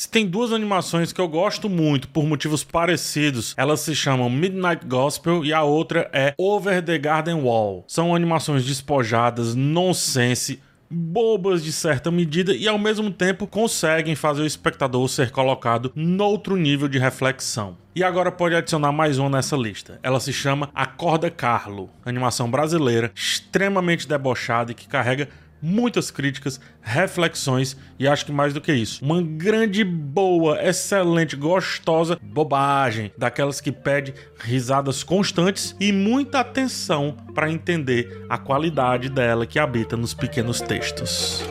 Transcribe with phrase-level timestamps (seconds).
[0.00, 4.86] Se tem duas animações que eu gosto muito por motivos parecidos, elas se chamam Midnight
[4.86, 7.84] Gospel e a outra é Over the Garden Wall.
[7.86, 10.58] São animações despojadas, nonsense,
[10.90, 16.56] bobas de certa medida e ao mesmo tempo conseguem fazer o espectador ser colocado noutro
[16.56, 17.76] nível de reflexão.
[17.94, 20.00] E agora pode adicionar mais uma nessa lista.
[20.02, 25.28] Ela se chama Acorda Carlo, animação brasileira extremamente debochada e que carrega
[25.62, 32.18] muitas críticas, reflexões e acho que mais do que isso, uma grande, boa, excelente, gostosa
[32.22, 39.58] bobagem, daquelas que pede risadas constantes e muita atenção para entender a qualidade dela que
[39.58, 41.42] habita nos pequenos textos.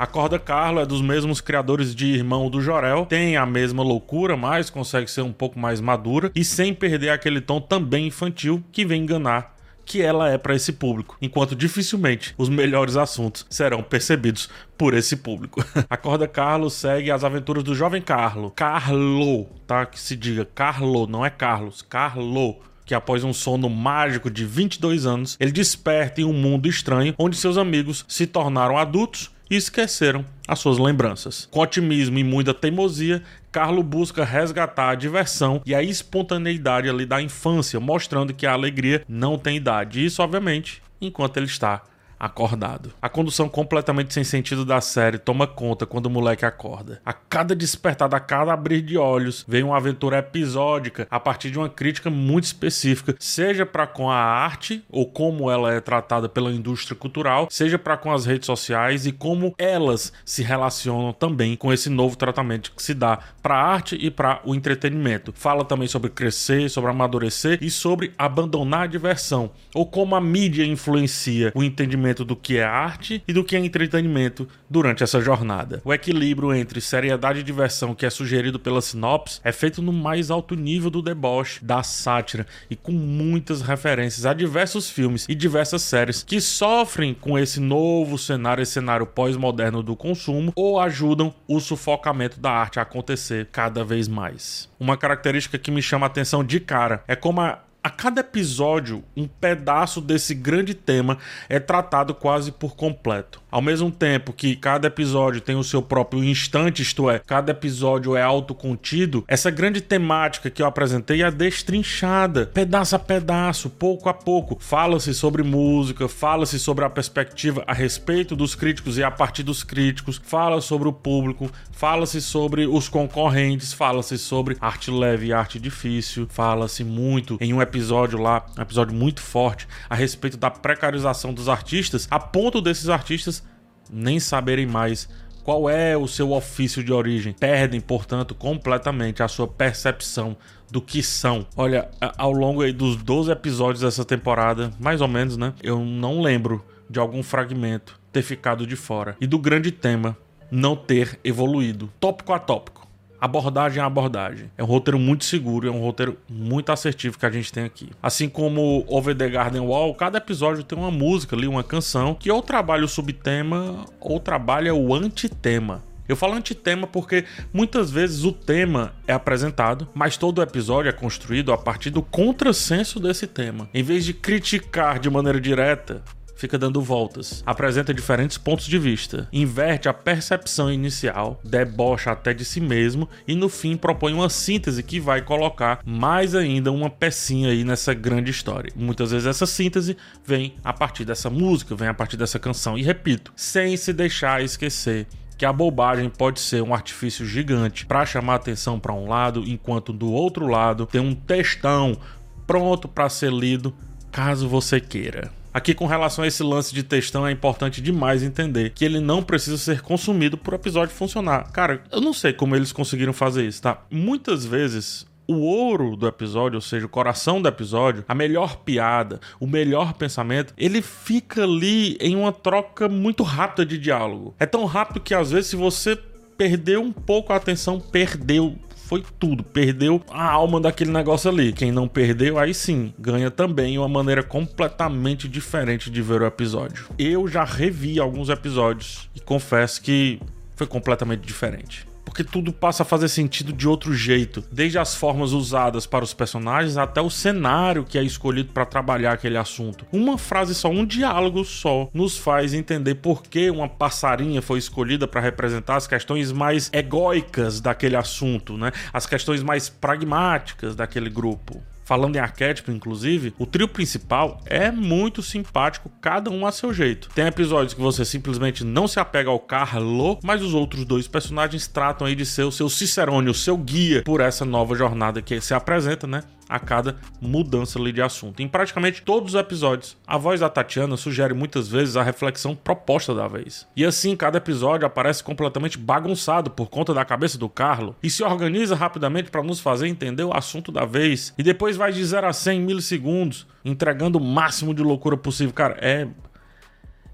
[0.00, 4.70] Acorda Carlo é dos mesmos criadores de Irmão do Jorel, tem a mesma loucura, mas
[4.70, 9.02] consegue ser um pouco mais madura e sem perder aquele tom também infantil que vem
[9.02, 9.54] enganar
[9.84, 15.16] que ela é para esse público, enquanto dificilmente os melhores assuntos serão percebidos por esse
[15.16, 15.62] público.
[15.90, 19.84] Acorda Carlo segue as aventuras do jovem Carlo, Carlo, tá?
[19.84, 25.06] Que se diga Carlo, não é Carlos, Carlo que após um sono mágico de 22
[25.06, 30.24] anos, ele desperta em um mundo estranho onde seus amigos se tornaram adultos e esqueceram
[30.46, 31.48] as suas lembranças.
[31.50, 37.20] Com otimismo e muita teimosia, Carlo busca resgatar a diversão e a espontaneidade ali da
[37.20, 40.04] infância, mostrando que a alegria não tem idade.
[40.04, 41.82] Isso, obviamente, enquanto ele está
[42.20, 42.92] acordado.
[43.00, 47.00] A condução completamente sem sentido da série toma conta quando o moleque acorda.
[47.04, 51.58] A cada despertar, a cada abrir de olhos, vem uma aventura episódica a partir de
[51.58, 56.52] uma crítica muito específica, seja para com a arte ou como ela é tratada pela
[56.52, 61.72] indústria cultural, seja para com as redes sociais e como elas se relacionam também com
[61.72, 65.32] esse novo tratamento que se dá para a arte e para o entretenimento.
[65.34, 70.64] Fala também sobre crescer, sobre amadurecer e sobre abandonar a diversão, ou como a mídia
[70.64, 75.80] influencia o entendimento do que é arte e do que é entretenimento durante essa jornada.
[75.84, 80.30] O equilíbrio entre seriedade e diversão que é sugerido pela sinopse é feito no mais
[80.30, 85.82] alto nível do deboche, da sátira e com muitas referências a diversos filmes e diversas
[85.82, 91.60] séries que sofrem com esse novo cenário, esse cenário pós-moderno do consumo ou ajudam o
[91.60, 94.68] sufocamento da arte a acontecer cada vez mais.
[94.78, 99.02] Uma característica que me chama a atenção de cara é como a a cada episódio,
[99.16, 101.16] um pedaço desse grande tema
[101.48, 103.40] é tratado quase por completo.
[103.50, 108.14] Ao mesmo tempo que cada episódio tem o seu próprio instante, isto é, cada episódio
[108.14, 114.14] é autocontido, essa grande temática que eu apresentei é destrinchada, pedaço a pedaço, pouco a
[114.14, 114.58] pouco.
[114.60, 119.64] Fala-se sobre música, fala-se sobre a perspectiva a respeito dos críticos e a partir dos
[119.64, 125.58] críticos, fala sobre o público, fala-se sobre os concorrentes, fala-se sobre arte leve e arte
[125.58, 131.32] difícil, fala-se muito em um episódio lá, um episódio muito forte, a respeito da precarização
[131.32, 133.42] dos artistas, a ponto desses artistas
[133.90, 135.08] nem saberem mais
[135.42, 137.32] qual é o seu ofício de origem.
[137.32, 140.36] Perdem, portanto, completamente a sua percepção
[140.70, 141.46] do que são.
[141.56, 145.54] Olha, ao longo dos 12 episódios dessa temporada, mais ou menos, né?
[145.62, 149.16] Eu não lembro de algum fragmento ter ficado de fora.
[149.20, 150.16] E do grande tema
[150.50, 152.89] não ter evoluído, tópico a tópico
[153.20, 154.50] abordagem a abordagem.
[154.56, 157.90] É um roteiro muito seguro, é um roteiro muito assertivo que a gente tem aqui.
[158.02, 162.30] Assim como Over the Garden Wall, cada episódio tem uma música ali, uma canção, que
[162.30, 165.82] ou trabalha o subtema ou trabalha o antitema.
[166.10, 170.92] Eu falo antitema porque muitas vezes o tema é apresentado, mas todo o episódio é
[170.92, 173.68] construído a partir do contrassenso desse tema.
[173.72, 176.02] Em vez de criticar de maneira direta,
[176.40, 182.46] fica dando voltas, apresenta diferentes pontos de vista, inverte a percepção inicial, debocha até de
[182.46, 187.50] si mesmo e no fim propõe uma síntese que vai colocar mais ainda uma pecinha
[187.50, 188.72] aí nessa grande história.
[188.74, 192.82] Muitas vezes essa síntese vem a partir dessa música, vem a partir dessa canção e
[192.82, 198.36] repito, sem se deixar esquecer que a bobagem pode ser um artifício gigante para chamar
[198.36, 201.98] atenção para um lado, enquanto do outro lado tem um textão
[202.46, 203.74] pronto para ser lido
[204.10, 205.39] caso você queira.
[205.52, 209.22] Aqui, com relação a esse lance de textão, é importante demais entender que ele não
[209.22, 211.50] precisa ser consumido o episódio funcionar.
[211.50, 213.82] Cara, eu não sei como eles conseguiram fazer isso, tá?
[213.90, 219.20] Muitas vezes o ouro do episódio, ou seja, o coração do episódio, a melhor piada,
[219.38, 224.34] o melhor pensamento, ele fica ali em uma troca muito rápida de diálogo.
[224.40, 225.96] É tão rápido que às vezes, se você
[226.36, 228.56] perdeu um pouco a atenção, perdeu
[228.90, 229.44] foi tudo.
[229.44, 231.52] Perdeu a alma daquele negócio ali.
[231.52, 236.86] Quem não perdeu, aí sim, ganha também uma maneira completamente diferente de ver o episódio.
[236.98, 240.20] Eu já revi alguns episódios e confesso que
[240.56, 245.30] foi completamente diferente porque tudo passa a fazer sentido de outro jeito, desde as formas
[245.30, 249.86] usadas para os personagens até o cenário que é escolhido para trabalhar aquele assunto.
[249.92, 255.06] Uma frase só, um diálogo só, nos faz entender por que uma passarinha foi escolhida
[255.06, 258.72] para representar as questões mais egóicas daquele assunto, né?
[258.92, 261.62] As questões mais pragmáticas daquele grupo.
[261.90, 267.10] Falando em arquétipo, inclusive, o trio principal é muito simpático, cada um a seu jeito.
[267.16, 271.66] Tem episódios que você simplesmente não se apega ao Carlo, mas os outros dois personagens
[271.66, 275.40] tratam aí de ser o seu cicerone, o seu guia por essa nova jornada que
[275.40, 276.22] se apresenta, né?
[276.50, 278.42] A cada mudança de assunto.
[278.42, 283.14] Em praticamente todos os episódios, a voz da Tatiana sugere muitas vezes a reflexão proposta
[283.14, 283.66] da vez.
[283.76, 288.24] E assim, cada episódio aparece completamente bagunçado por conta da cabeça do Carlo e se
[288.24, 292.26] organiza rapidamente para nos fazer entender o assunto da vez e depois vai de 0
[292.26, 295.54] a 100 em milissegundos, entregando o máximo de loucura possível.
[295.54, 296.08] Cara, é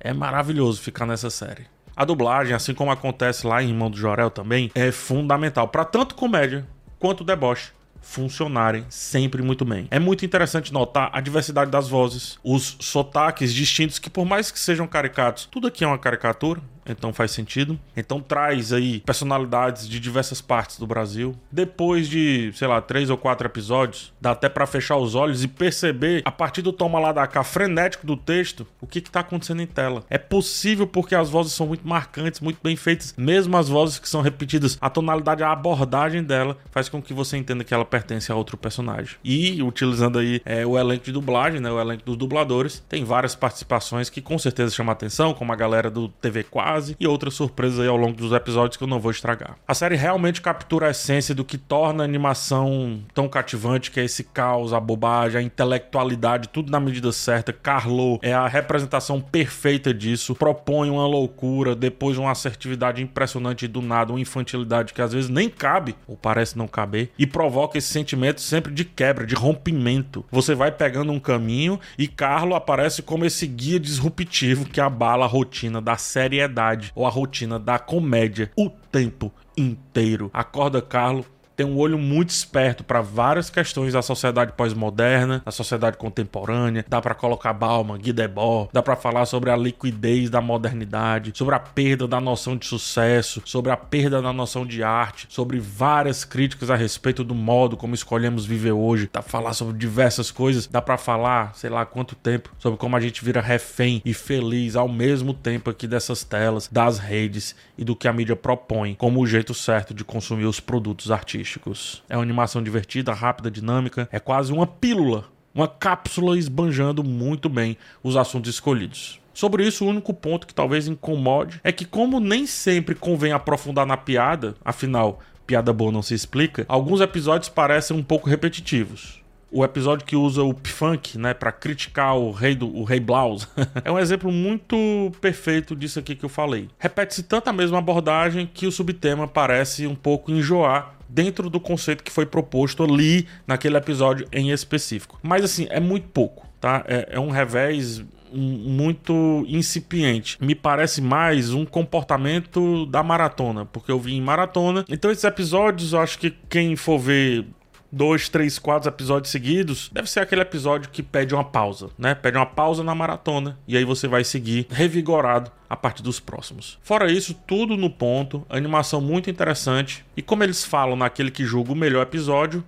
[0.01, 1.67] é maravilhoso ficar nessa série.
[1.97, 6.15] A dublagem, assim como acontece lá em Irmão do Jorel também, é fundamental para tanto
[6.15, 6.67] comédia
[6.99, 9.87] quanto deboche funcionarem sempre muito bem.
[9.91, 14.59] É muito interessante notar a diversidade das vozes, os sotaques distintos que por mais que
[14.59, 17.79] sejam caricatos, tudo aqui é uma caricatura, então faz sentido.
[17.97, 21.35] Então traz aí personalidades de diversas partes do Brasil.
[21.51, 25.49] Depois de, sei lá, três ou quatro episódios, dá até para fechar os olhos e
[25.49, 29.21] perceber, a partir do toma lá da cá frenético do texto, o que que tá
[29.21, 30.05] acontecendo em tela.
[30.09, 34.09] É possível porque as vozes são muito marcantes, muito bem feitas, mesmo as vozes que
[34.09, 38.31] são repetidas, a tonalidade, a abordagem dela faz com que você entenda que ela pertence
[38.31, 39.17] a outro personagem.
[39.25, 43.35] E utilizando aí é, o elenco de dublagem, né, o elenco dos dubladores, tem várias
[43.35, 47.81] participações que com certeza chamam atenção, como a galera do TV 4 e outras surpresas
[47.81, 49.57] aí ao longo dos episódios que eu não vou estragar.
[49.67, 54.05] A série realmente captura a essência do que torna a animação tão cativante, que é
[54.05, 57.53] esse caos, a bobagem, a intelectualidade, tudo na medida certa.
[57.53, 63.81] Carlo é a representação perfeita disso, propõe uma loucura, depois uma assertividade impressionante e do
[63.81, 67.89] nada, uma infantilidade que às vezes nem cabe, ou parece não caber, e provoca esse
[67.89, 70.25] sentimento sempre de quebra, de rompimento.
[70.31, 75.29] Você vai pegando um caminho e Carlo aparece como esse guia disruptivo que abala a
[75.29, 80.31] rotina da seriedade ou a rotina da comédia o tempo inteiro.
[80.33, 81.25] Acorda, Carlo,
[81.57, 86.85] tem um olho muito esperto para várias questões da sociedade pós-moderna, da sociedade contemporânea.
[86.87, 91.55] Dá para colocar Bauman, Guy Debord, dá para falar sobre a liquidez da modernidade, sobre
[91.55, 96.25] a perda da noção de sucesso, sobre a perda da noção de arte, sobre várias
[96.25, 99.09] críticas a respeito do modo como escolhemos viver hoje.
[99.11, 102.97] Dá pra falar sobre diversas coisas, dá para falar, sei lá quanto tempo, sobre como
[102.97, 107.85] a gente vira refém e feliz ao mesmo tempo aqui dessas telas, das redes e
[107.85, 112.03] do que a mídia propõe como o jeito certo de consumir os produtos artísticos artísticos.
[112.09, 117.77] É uma animação divertida, rápida, dinâmica, é quase uma pílula, uma cápsula esbanjando muito bem
[118.03, 119.21] os assuntos escolhidos.
[119.33, 123.87] Sobre isso, o único ponto que talvez incomode é que, como nem sempre convém aprofundar
[123.87, 129.65] na piada, afinal, piada boa não se explica, alguns episódios parecem um pouco repetitivos o
[129.65, 133.49] episódio que usa o P-Funk, né, para criticar o rei do o rei Blaus,
[133.85, 134.77] é um exemplo muito
[135.21, 136.69] perfeito disso aqui que eu falei.
[136.79, 142.03] Repete-se tanto a mesma abordagem que o subtema parece um pouco enjoar dentro do conceito
[142.03, 145.19] que foi proposto ali naquele episódio em específico.
[145.23, 146.85] Mas assim, é muito pouco, tá?
[146.87, 150.37] É, é um revés muito incipiente.
[150.41, 154.85] Me parece mais um comportamento da maratona, porque eu vi em maratona.
[154.89, 157.47] Então esses episódios, eu acho que quem for ver
[157.97, 162.15] dois, três, quatro episódios seguidos, deve ser aquele episódio que pede uma pausa, né?
[162.15, 166.79] Pede uma pausa na maratona e aí você vai seguir revigorado a partir dos próximos.
[166.83, 171.73] Fora isso, tudo no ponto, animação muito interessante e como eles falam naquele que julga
[171.73, 172.63] o melhor episódio,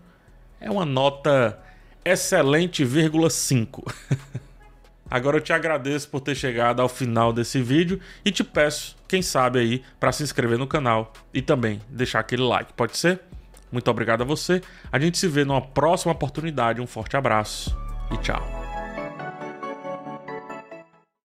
[0.59, 1.59] é uma nota
[2.05, 2.87] excelente,
[3.31, 3.93] 5.
[5.11, 9.23] Agora eu te agradeço por ter chegado ao final desse vídeo e te peço, quem
[9.23, 13.21] sabe aí, para se inscrever no canal e também deixar aquele like, pode ser?
[13.71, 14.61] Muito obrigado a você.
[14.91, 16.81] A gente se vê numa próxima oportunidade.
[16.81, 17.77] Um forte abraço
[18.13, 18.58] e tchau.